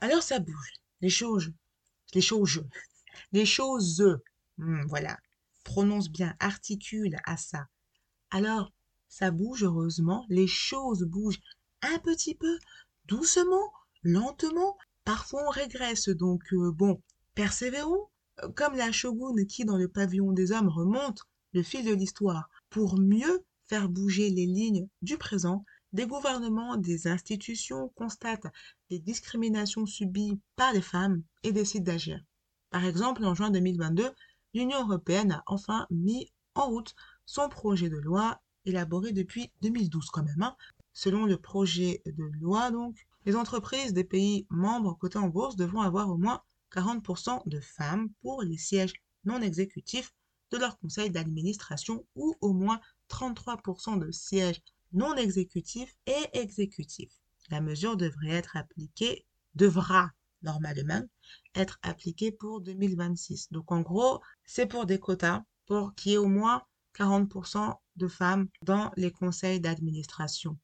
Alors 0.00 0.22
ça 0.22 0.38
bouge, 0.38 0.72
les 1.00 1.10
choses, 1.10 1.52
les 2.14 2.22
choses, 2.22 2.64
les 3.32 3.46
choses, 3.46 4.02
hmm, 4.56 4.86
voilà, 4.86 5.18
prononce 5.64 6.10
bien, 6.10 6.34
articule 6.40 7.16
à 7.26 7.36
ça. 7.36 7.66
Alors, 8.30 8.72
ça 9.08 9.30
bouge 9.30 9.64
heureusement, 9.64 10.24
les 10.28 10.46
choses 10.46 11.04
bougent 11.04 11.40
un 11.82 11.98
petit 11.98 12.34
peu, 12.34 12.58
doucement, 13.04 13.70
lentement, 14.02 14.78
parfois 15.04 15.42
on 15.46 15.50
régresse, 15.50 16.08
donc 16.08 16.42
euh, 16.52 16.72
bon, 16.72 17.02
persévérons, 17.34 18.08
comme 18.56 18.74
la 18.76 18.92
shogun 18.92 19.44
qui, 19.44 19.64
dans 19.64 19.76
le 19.76 19.88
pavillon 19.88 20.32
des 20.32 20.52
hommes, 20.52 20.68
remonte 20.68 21.22
le 21.54 21.62
fil 21.62 21.84
de 21.86 21.94
l'histoire 21.94 22.50
pour 22.68 22.98
mieux 22.98 23.44
faire 23.68 23.88
bouger 23.88 24.28
les 24.28 24.44
lignes 24.44 24.88
du 25.02 25.16
présent, 25.16 25.64
des 25.92 26.06
gouvernements, 26.06 26.76
des 26.76 27.06
institutions 27.06 27.90
constatent 27.94 28.52
les 28.90 28.98
discriminations 28.98 29.86
subies 29.86 30.40
par 30.56 30.72
les 30.72 30.82
femmes 30.82 31.22
et 31.44 31.52
décident 31.52 31.84
d'agir. 31.84 32.20
Par 32.70 32.84
exemple, 32.84 33.24
en 33.24 33.36
juin 33.36 33.50
2022, 33.50 34.10
l'Union 34.52 34.82
européenne 34.82 35.30
a 35.30 35.44
enfin 35.46 35.86
mis 35.90 36.32
en 36.56 36.66
route 36.66 36.96
son 37.24 37.48
projet 37.48 37.88
de 37.88 37.98
loi 37.98 38.40
élaboré 38.64 39.12
depuis 39.12 39.52
2012 39.62 40.10
quand 40.10 40.24
même. 40.24 40.42
Hein. 40.42 40.56
Selon 40.92 41.24
le 41.24 41.36
projet 41.36 42.02
de 42.04 42.24
loi, 42.40 42.72
donc, 42.72 42.96
les 43.26 43.36
entreprises 43.36 43.92
des 43.92 44.04
pays 44.04 44.46
membres 44.50 44.98
cotés 44.98 45.18
en 45.18 45.28
bourse 45.28 45.54
devront 45.54 45.82
avoir 45.82 46.10
au 46.10 46.16
moins 46.16 46.42
40% 46.72 47.48
de 47.48 47.60
femmes 47.60 48.10
pour 48.22 48.42
les 48.42 48.58
sièges 48.58 48.94
non 49.24 49.40
exécutifs 49.40 50.12
de 50.54 50.60
leur 50.60 50.78
conseil 50.78 51.10
d'administration 51.10 52.06
ou 52.14 52.36
au 52.40 52.52
moins 52.52 52.80
33% 53.08 53.98
de 53.98 54.10
sièges 54.12 54.62
non 54.92 55.16
exécutifs 55.16 55.96
et 56.06 56.38
exécutifs. 56.38 57.20
La 57.50 57.60
mesure 57.60 57.96
devrait 57.96 58.30
être 58.30 58.56
appliquée, 58.56 59.26
devra 59.56 60.12
normalement 60.42 61.02
être 61.56 61.78
appliquée 61.82 62.30
pour 62.30 62.60
2026. 62.60 63.50
Donc 63.50 63.72
en 63.72 63.80
gros, 63.80 64.20
c'est 64.44 64.66
pour 64.66 64.86
des 64.86 65.00
quotas 65.00 65.42
pour 65.66 65.94
qu'il 65.96 66.12
y 66.12 66.14
ait 66.14 66.18
au 66.18 66.28
moins 66.28 66.62
40% 66.96 67.74
de 67.96 68.06
femmes 68.06 68.48
dans 68.62 68.92
les 68.96 69.10
conseils 69.10 69.60
d'administration. 69.60 70.56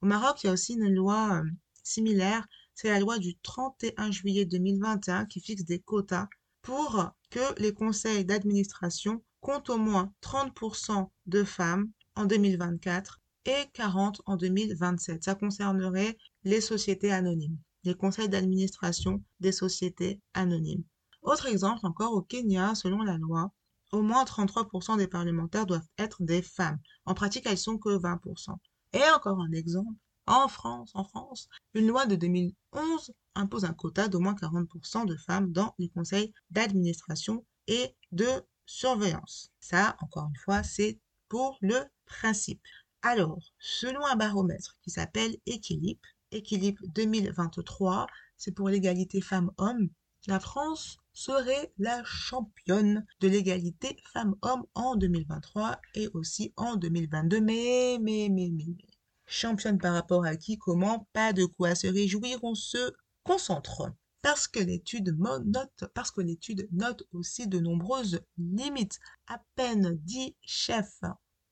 Au 0.00 0.06
Maroc, 0.06 0.42
il 0.42 0.46
y 0.46 0.50
a 0.50 0.52
aussi 0.52 0.74
une 0.74 0.94
loi 0.94 1.42
euh, 1.42 1.50
similaire, 1.82 2.46
c'est 2.74 2.88
la 2.88 3.00
loi 3.00 3.18
du 3.18 3.36
31 3.36 4.10
juillet 4.10 4.46
2021 4.46 5.26
qui 5.26 5.40
fixe 5.40 5.64
des 5.64 5.80
quotas 5.80 6.28
pour 6.66 7.12
que 7.30 7.60
les 7.60 7.72
conseils 7.72 8.24
d'administration 8.24 9.22
comptent 9.40 9.70
au 9.70 9.78
moins 9.78 10.12
30% 10.20 11.08
de 11.26 11.44
femmes 11.44 11.92
en 12.16 12.24
2024 12.24 13.20
et 13.44 13.70
40 13.72 14.20
en 14.26 14.36
2027. 14.36 15.22
Ça 15.22 15.36
concernerait 15.36 16.18
les 16.42 16.60
sociétés 16.60 17.12
anonymes, 17.12 17.56
les 17.84 17.94
conseils 17.94 18.28
d'administration 18.28 19.22
des 19.38 19.52
sociétés 19.52 20.20
anonymes. 20.34 20.82
Autre 21.22 21.46
exemple 21.46 21.86
encore, 21.86 22.14
au 22.14 22.22
Kenya, 22.22 22.74
selon 22.74 23.02
la 23.02 23.16
loi, 23.16 23.52
au 23.92 24.02
moins 24.02 24.24
33% 24.24 24.96
des 24.96 25.06
parlementaires 25.06 25.66
doivent 25.66 25.86
être 25.98 26.24
des 26.24 26.42
femmes. 26.42 26.80
En 27.04 27.14
pratique, 27.14 27.46
elles 27.46 27.58
sont 27.58 27.78
que 27.78 27.96
20%. 27.96 28.56
Et 28.92 29.02
encore 29.14 29.40
un 29.40 29.52
exemple, 29.52 29.92
en 30.26 30.48
France, 30.48 30.90
en 30.94 31.04
France, 31.04 31.48
une 31.74 31.86
loi 31.86 32.06
de 32.06 32.16
2011 32.16 33.12
impose 33.34 33.64
un 33.64 33.74
quota 33.74 34.08
d'au 34.08 34.20
moins 34.20 34.34
40% 34.34 35.06
de 35.06 35.16
femmes 35.16 35.52
dans 35.52 35.74
les 35.78 35.88
conseils 35.88 36.32
d'administration 36.50 37.44
et 37.68 37.94
de 38.12 38.28
surveillance. 38.66 39.50
Ça, 39.60 39.96
encore 40.00 40.28
une 40.28 40.40
fois, 40.44 40.62
c'est 40.62 40.98
pour 41.28 41.58
le 41.60 41.84
principe. 42.06 42.62
Alors, 43.02 43.52
selon 43.58 44.04
un 44.04 44.16
baromètre 44.16 44.76
qui 44.82 44.90
s'appelle 44.90 45.36
Équilibre, 45.46 46.00
Équilibre 46.32 46.82
2023, 46.88 48.06
c'est 48.36 48.52
pour 48.52 48.68
l'égalité 48.68 49.20
femmes-hommes, 49.20 49.90
la 50.26 50.40
France 50.40 50.98
serait 51.12 51.72
la 51.78 52.02
championne 52.04 53.06
de 53.20 53.28
l'égalité 53.28 53.96
femmes-hommes 54.12 54.66
en 54.74 54.96
2023 54.96 55.80
et 55.94 56.08
aussi 56.14 56.52
en 56.56 56.76
2022. 56.76 57.40
Mais, 57.40 57.98
mais, 58.00 58.28
mais, 58.28 58.50
mais, 58.50 58.64
mais. 58.66 58.85
Championne 59.26 59.78
par 59.78 59.94
rapport 59.94 60.24
à 60.24 60.36
qui, 60.36 60.58
comment, 60.58 61.08
pas 61.12 61.32
de 61.32 61.44
quoi 61.44 61.74
se 61.74 61.86
réjouir, 61.86 62.38
on 62.42 62.54
se 62.54 62.92
concentre. 63.24 63.92
Parce 64.22 64.48
que 64.48 64.60
l'étude 64.60 65.16
note, 65.18 65.84
parce 65.94 66.10
que 66.10 66.20
l'étude 66.20 66.68
note 66.72 67.04
aussi 67.12 67.46
de 67.46 67.58
nombreuses 67.58 68.20
limites. 68.38 68.98
À 69.26 69.42
peine 69.54 69.96
10 70.02 70.34
chefs 70.42 71.00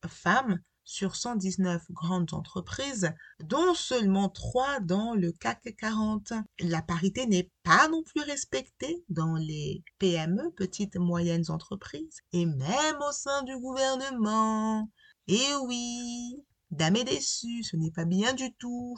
femmes 0.09 0.59
sur 0.85 1.17
119 1.17 1.83
grandes 1.91 2.35
entreprises, 2.35 3.11
dont 3.41 3.75
seulement 3.75 4.29
3 4.29 4.81
dans 4.81 5.15
le 5.15 5.33
CAC 5.33 5.75
40. 5.79 6.33
La 6.61 6.83
parité 6.83 7.27
n'est 7.27 7.51
pas 7.63 7.89
non 7.89 8.03
plus 8.03 8.23
respectée 8.23 9.05
dans 9.09 9.35
les 9.35 9.83
PME, 9.99 10.53
petites 10.57 10.97
et 10.97 11.01
moyennes 11.01 11.51
entreprises, 11.51 12.21
et 12.33 12.47
même 12.47 12.99
au 13.01 13.13
sein 13.13 13.43
du 13.45 13.59
gouvernement. 13.59 14.91
Et 15.27 15.55
oui, 15.67 16.37
Dame 16.71 16.97
est 16.97 17.05
déçue, 17.05 17.63
ce 17.63 17.77
n'est 17.77 17.91
pas 17.91 18.05
bien 18.05 18.33
du 18.33 18.53
tout. 18.55 18.97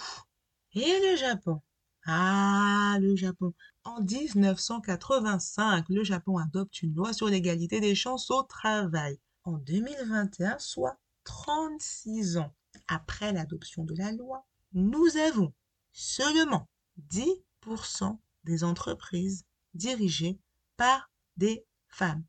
Et 0.72 1.00
le 1.10 1.16
Japon? 1.16 1.60
Ah, 2.06 2.96
le 3.00 3.16
Japon. 3.16 3.52
En 3.84 4.00
1985, 4.00 5.88
le 5.88 6.04
Japon 6.04 6.38
adopte 6.38 6.82
une 6.82 6.94
loi 6.94 7.12
sur 7.12 7.26
l'égalité 7.28 7.80
des 7.80 7.94
chances 7.94 8.30
au 8.30 8.42
travail. 8.44 9.18
En 9.44 9.58
2021, 9.58 10.58
soit 10.58 10.98
36 11.24 12.38
ans 12.38 12.54
après 12.88 13.32
l'adoption 13.32 13.84
de 13.84 13.94
la 13.94 14.12
loi, 14.12 14.46
nous 14.72 15.16
avons 15.16 15.52
seulement 15.92 16.68
10% 17.10 18.18
des 18.44 18.64
entreprises 18.64 19.44
dirigées 19.74 20.38
par 20.76 21.10
des 21.36 21.64
femmes. 21.88 22.24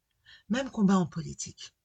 Même 0.50 0.70
combat 0.70 0.98
en 0.98 1.06
politique. 1.06 1.76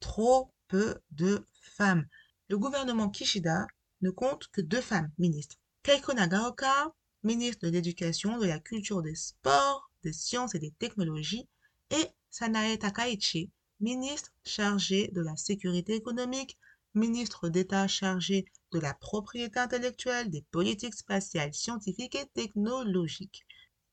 Trop 0.00 0.52
peu 0.68 0.98
de 1.10 1.46
femmes 1.60 2.06
le 2.48 2.58
gouvernement 2.58 3.08
Kishida 3.08 3.66
ne 4.02 4.10
compte 4.10 4.48
que 4.48 4.60
deux 4.60 4.82
femmes 4.82 5.10
ministres. 5.18 5.56
Keiko 5.82 6.12
Nagaoka, 6.12 6.94
ministre 7.22 7.66
de 7.66 7.72
l'Éducation, 7.72 8.38
de 8.38 8.46
la 8.46 8.60
Culture, 8.60 9.02
des 9.02 9.14
Sports, 9.14 9.90
des 10.02 10.12
Sciences 10.12 10.54
et 10.54 10.58
des 10.58 10.72
Technologies, 10.72 11.48
et 11.90 12.06
Sanae 12.30 12.76
Takaichi, 12.76 13.50
ministre 13.80 14.30
chargé 14.44 15.08
de 15.08 15.22
la 15.22 15.36
Sécurité 15.36 15.94
économique, 15.94 16.58
ministre 16.94 17.48
d'État 17.48 17.88
chargé 17.88 18.44
de 18.72 18.78
la 18.78 18.92
propriété 18.92 19.58
intellectuelle, 19.58 20.30
des 20.30 20.42
politiques 20.50 20.94
spatiales, 20.94 21.54
scientifiques 21.54 22.14
et 22.14 22.26
technologiques. 22.34 23.46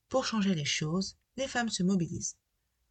Pour 0.10 0.26
changer 0.26 0.56
les 0.56 0.66
choses, 0.66 1.16
les 1.38 1.48
femmes 1.48 1.70
se 1.70 1.84
mobilisent. 1.84 2.36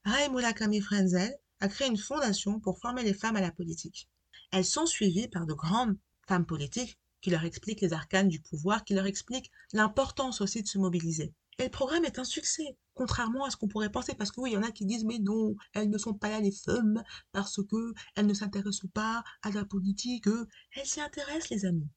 Rai 0.04 0.30
Murakami 0.30 0.80
Frenzel 0.80 1.38
a 1.60 1.68
créé 1.68 1.88
une 1.88 1.98
fondation 1.98 2.60
pour 2.60 2.78
former 2.78 3.02
les 3.02 3.12
femmes 3.12 3.36
à 3.36 3.42
la 3.42 3.52
politique. 3.52 4.08
Elles 4.50 4.64
sont 4.64 4.86
suivies 4.86 5.28
par 5.28 5.46
de 5.46 5.54
grandes 5.54 5.96
femmes 6.26 6.46
politiques 6.46 6.98
qui 7.20 7.30
leur 7.30 7.44
expliquent 7.44 7.80
les 7.80 7.92
arcanes 7.92 8.28
du 8.28 8.40
pouvoir, 8.40 8.84
qui 8.84 8.94
leur 8.94 9.06
expliquent 9.06 9.50
l'importance 9.72 10.40
aussi 10.40 10.62
de 10.62 10.68
se 10.68 10.78
mobiliser. 10.78 11.34
Et 11.58 11.64
le 11.64 11.70
programme 11.70 12.06
est 12.06 12.18
un 12.18 12.24
succès, 12.24 12.78
contrairement 12.94 13.44
à 13.44 13.50
ce 13.50 13.56
qu'on 13.56 13.68
pourrait 13.68 13.92
penser, 13.92 14.14
parce 14.14 14.30
que 14.32 14.40
oui, 14.40 14.50
il 14.50 14.54
y 14.54 14.56
en 14.56 14.62
a 14.62 14.70
qui 14.70 14.86
disent, 14.86 15.04
mais 15.04 15.18
non, 15.18 15.54
elles 15.74 15.90
ne 15.90 15.98
sont 15.98 16.14
pas 16.14 16.30
là 16.30 16.40
les 16.40 16.52
femmes, 16.52 17.02
parce 17.32 17.60
que 17.62 17.92
elles 18.14 18.26
ne 18.26 18.32
s'intéressent 18.32 18.90
pas 18.94 19.22
à 19.42 19.50
la 19.50 19.66
politique, 19.66 20.26
elles 20.74 20.86
s'y 20.86 21.00
intéressent, 21.00 21.50
les 21.50 21.66
amis. 21.66 21.88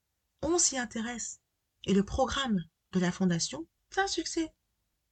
On 0.42 0.58
s'y 0.58 0.78
intéresse. 0.78 1.40
Et 1.86 1.94
le 1.94 2.04
programme 2.04 2.60
de 2.92 3.00
la 3.00 3.12
fondation, 3.12 3.66
c'est 3.90 4.02
un 4.02 4.08
succès. 4.08 4.54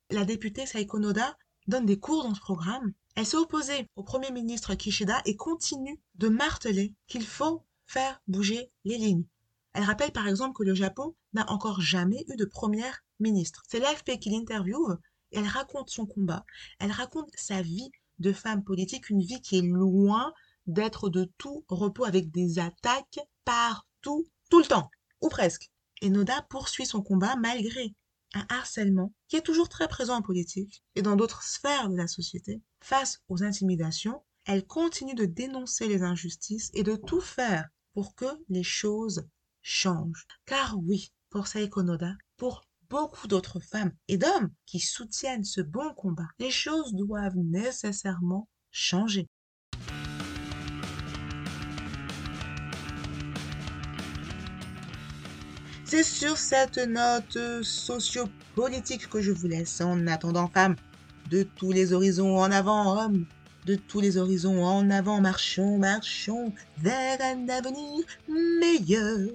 La 0.10 0.26
députée 0.26 0.66
Saiko 0.66 1.00
Noda 1.00 1.38
donne 1.68 1.86
des 1.86 2.00
cours 2.00 2.24
dans 2.24 2.36
ce 2.36 2.42
programme 2.42 2.94
elle 3.16 3.26
s'est 3.26 3.38
opposée 3.38 3.88
au 3.96 4.04
Premier 4.04 4.32
ministre 4.32 4.74
Kishida 4.76 5.22
et 5.26 5.36
continue 5.36 6.00
de 6.16 6.30
marteler 6.30 6.96
qu'il 7.08 7.26
faut 7.26 7.66
faire 7.86 8.22
bouger 8.28 8.72
les 8.86 8.98
lignes. 8.98 9.26
Elle 9.74 9.84
rappelle 9.84 10.12
par 10.12 10.28
exemple 10.28 10.56
que 10.56 10.64
le 10.64 10.76
Japon 10.76 11.16
n'a 11.34 11.50
encore 11.50 11.82
jamais 11.82 12.26
eu 12.30 12.36
de 12.36 12.46
première 12.46 13.04
ministre. 13.20 13.64
C'est 13.68 13.80
l'AFP 13.80 14.20
qui 14.20 14.30
l'interviewe 14.30 14.98
et 15.32 15.40
elle 15.40 15.48
raconte 15.48 15.90
son 15.90 16.06
combat. 16.06 16.46
Elle 16.80 16.92
raconte 16.92 17.30
sa 17.36 17.62
vie 17.62 17.92
de 18.20 18.34
femme 18.34 18.64
politique, 18.64 19.10
une 19.10 19.22
vie 19.22 19.42
qui 19.42 19.58
est 19.58 19.62
loin 19.62 20.34
d'être 20.68 21.10
de 21.10 21.30
tout 21.38 21.66
repos 21.68 22.06
avec 22.06 22.32
des 22.32 22.60
attaques 22.60 23.20
partout, 23.46 24.28
tout 24.50 24.60
le 24.60 24.66
temps, 24.66 24.90
ou 25.22 25.30
presque. 25.30 25.72
Et 26.02 26.10
Noda 26.10 26.46
poursuit 26.50 26.86
son 26.86 27.02
combat 27.02 27.36
malgré 27.36 27.96
un 28.34 28.46
harcèlement 28.50 29.14
qui 29.28 29.36
est 29.36 29.42
toujours 29.42 29.70
très 29.70 29.88
présent 29.88 30.16
en 30.16 30.22
politique 30.22 30.84
et 30.96 31.02
dans 31.02 31.16
d'autres 31.16 31.44
sphères 31.44 31.90
de 31.90 31.96
la 31.96 32.08
société. 32.08 32.62
Face 32.82 33.22
aux 33.30 33.44
intimidations, 33.44 34.24
elle 34.46 34.66
continue 34.66 35.16
de 35.16 35.26
dénoncer 35.26 35.88
les 35.88 36.04
injustices 36.04 36.72
et 36.74 36.84
de 36.84 36.96
tout 36.96 37.22
faire 37.22 37.70
pour 37.94 38.16
que 38.16 38.26
les 38.50 38.64
choses 38.64 39.28
changent. 39.62 40.26
Car 40.46 40.78
oui, 40.80 41.12
pour 41.30 41.48
Saiko 41.48 41.84
Noda, 41.84 42.16
pour 42.38 42.64
beaucoup 42.90 43.28
d'autres 43.28 43.60
femmes 43.60 43.94
et 44.08 44.18
d'hommes 44.18 44.52
qui 44.66 44.80
soutiennent 44.80 45.46
ce 45.46 45.62
bon 45.62 45.94
combat, 45.94 46.28
les 46.40 46.52
choses 46.52 46.94
doivent 46.94 47.38
nécessairement 47.38 48.50
changer. 48.72 49.30
C'est 55.92 56.04
sur 56.04 56.38
cette 56.38 56.78
note 56.78 57.38
sociopolitique 57.64 59.10
que 59.10 59.20
je 59.20 59.34
vous 59.34 59.48
laisse 59.50 59.82
en 59.82 60.08
attendant 60.08 60.48
femme. 60.48 60.78
De 61.30 61.44
tous 61.44 61.74
les 61.74 61.92
horizons 61.92 62.38
en 62.38 62.50
avant, 62.50 62.98
homme. 62.98 63.26
De 63.66 63.76
tous 63.76 64.00
les 64.00 64.16
horizons 64.16 64.64
en 64.64 64.90
avant, 64.90 65.20
marchons, 65.20 65.78
marchons 65.78 66.54
vers 66.78 67.20
un 67.22 67.50
avenir 67.50 68.06
meilleur. 68.30 69.32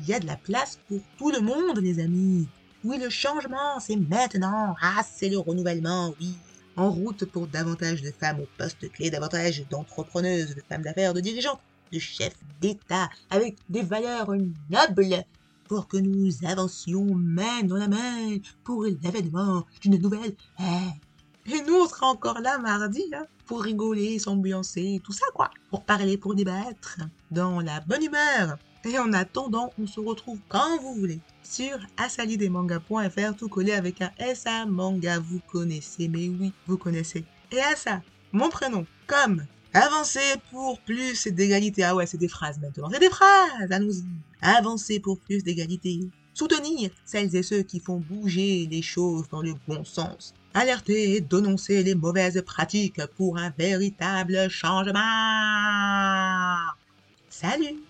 Il 0.00 0.08
y 0.08 0.14
a 0.14 0.20
de 0.20 0.26
la 0.26 0.36
place 0.36 0.78
pour 0.88 1.00
tout 1.18 1.30
le 1.30 1.40
monde, 1.40 1.80
les 1.82 2.00
amis. 2.00 2.48
Oui, 2.82 2.96
le 2.98 3.10
changement, 3.10 3.78
c'est 3.78 3.96
maintenant. 3.96 4.74
Ah, 4.80 5.02
c'est 5.04 5.28
le 5.28 5.36
renouvellement, 5.36 6.14
oui. 6.18 6.34
En 6.76 6.90
route 6.90 7.26
pour 7.26 7.46
davantage 7.46 8.00
de 8.00 8.10
femmes 8.10 8.40
au 8.40 8.48
poste 8.56 8.90
clé, 8.90 9.10
davantage 9.10 9.68
d'entrepreneuses, 9.68 10.54
de 10.54 10.62
femmes 10.66 10.80
d'affaires, 10.80 11.12
de 11.12 11.20
dirigeantes, 11.20 11.60
de 11.92 11.98
chefs 11.98 12.40
d'État, 12.62 13.10
avec 13.28 13.56
des 13.68 13.82
valeurs 13.82 14.30
nobles, 14.70 15.24
pour 15.70 15.86
que 15.86 15.98
nous 15.98 16.32
avancions 16.44 17.14
main 17.14 17.62
dans 17.62 17.76
la 17.76 17.86
main 17.86 18.38
pour 18.64 18.86
l'avènement 19.04 19.64
d'une 19.80 19.98
nouvelle. 20.02 20.34
Et 20.58 21.62
nous, 21.64 21.76
on 21.76 21.86
sera 21.86 22.08
encore 22.08 22.40
là 22.40 22.58
mardi, 22.58 23.04
hein, 23.14 23.24
pour 23.46 23.62
rigoler, 23.62 24.18
s'ambiancer, 24.18 25.00
tout 25.04 25.12
ça, 25.12 25.26
quoi. 25.32 25.48
Pour 25.70 25.84
parler, 25.84 26.18
pour 26.18 26.34
débattre, 26.34 26.98
dans 27.30 27.60
la 27.60 27.78
bonne 27.82 28.02
humeur. 28.02 28.58
Et 28.84 28.98
en 28.98 29.12
attendant, 29.12 29.72
on 29.80 29.86
se 29.86 30.00
retrouve 30.00 30.40
quand 30.48 30.80
vous 30.82 30.94
voulez 30.94 31.20
sur 31.44 31.78
asalidemanga.fr, 31.98 33.36
tout 33.38 33.48
collé 33.48 33.70
avec 33.70 34.02
un 34.02 34.10
SA 34.34 34.66
manga. 34.66 35.20
Vous 35.20 35.40
connaissez, 35.52 36.08
mais 36.08 36.28
oui, 36.28 36.52
vous 36.66 36.78
connaissez. 36.78 37.24
Et 37.52 37.60
Asa, 37.60 38.02
mon 38.32 38.48
prénom, 38.48 38.84
comme 39.06 39.44
Avancer 39.72 40.34
pour 40.50 40.80
plus 40.80 41.28
d'égalité. 41.28 41.84
Ah 41.84 41.94
ouais, 41.94 42.06
c'est 42.06 42.18
des 42.18 42.28
phrases 42.28 42.58
maintenant. 42.58 42.90
C'est 42.92 42.98
des 42.98 43.10
phrases, 43.10 43.70
allons-y. 43.70 44.04
Avancer 44.42 44.98
pour 44.98 45.18
plus 45.20 45.44
d'égalité. 45.44 46.00
Soutenir 46.34 46.90
celles 47.04 47.36
et 47.36 47.42
ceux 47.42 47.62
qui 47.62 47.78
font 47.78 47.98
bouger 47.98 48.66
les 48.70 48.82
choses 48.82 49.28
dans 49.30 49.42
le 49.42 49.54
bon 49.68 49.84
sens. 49.84 50.34
Alerter 50.54 51.14
et 51.14 51.20
dénoncer 51.20 51.84
les 51.84 51.94
mauvaises 51.94 52.42
pratiques 52.44 53.00
pour 53.16 53.38
un 53.38 53.50
véritable 53.50 54.48
changement. 54.48 54.98
Salut 57.28 57.89